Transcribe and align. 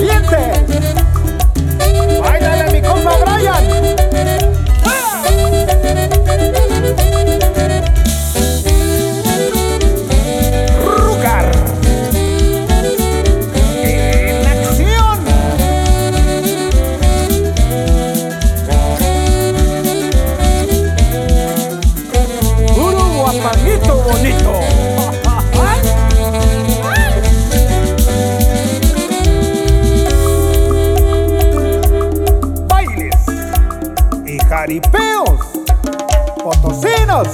Siempre. 0.00 0.38
Vaya. 2.22 2.49
caripeus, 34.60 35.40
potosinos. 36.44 37.28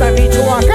spiritual 0.00 0.69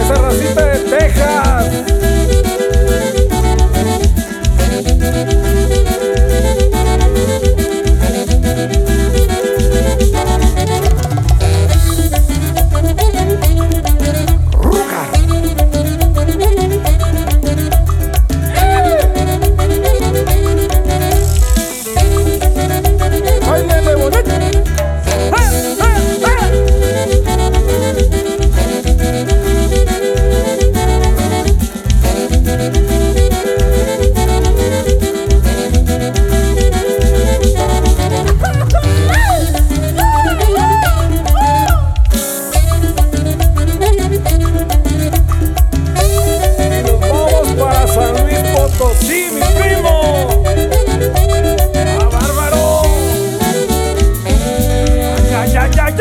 Esa 0.00 0.14
racita 0.14 0.66
de 0.66 0.78
Texas. 0.90 1.55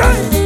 Hey. 0.06 0.45